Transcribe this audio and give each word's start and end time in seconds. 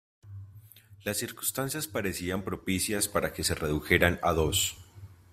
Las 1.03 1.17
circunstancias 1.17 1.85
parecían 1.85 2.41
propicias 2.43 3.07
para 3.07 3.33
que 3.33 3.43
se 3.43 3.53
redujeran 3.53 4.19
a 4.23 4.33
dos. 4.33 4.75